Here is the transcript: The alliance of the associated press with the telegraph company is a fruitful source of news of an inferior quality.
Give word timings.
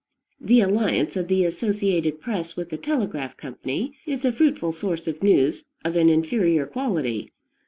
The 0.39 0.61
alliance 0.61 1.15
of 1.15 1.27
the 1.27 1.45
associated 1.45 2.19
press 2.19 2.55
with 2.55 2.71
the 2.71 2.77
telegraph 2.77 3.37
company 3.37 3.93
is 4.07 4.25
a 4.25 4.31
fruitful 4.31 4.71
source 4.71 5.07
of 5.07 5.21
news 5.21 5.65
of 5.85 5.95
an 5.95 6.09
inferior 6.09 6.65
quality. 6.65 7.31